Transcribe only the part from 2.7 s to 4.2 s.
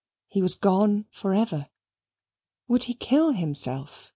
he kill himself?